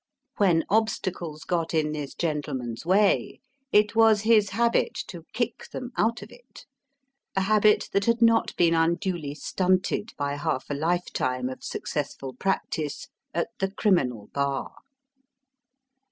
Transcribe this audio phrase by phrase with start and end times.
[0.37, 3.39] When obstacles got in this gentleman's way
[3.71, 6.65] it was his habit to kick them out of it
[7.35, 13.09] a habit that had not been unduly stunted by half a lifetime of successful practice
[13.35, 14.73] at the criminal bar.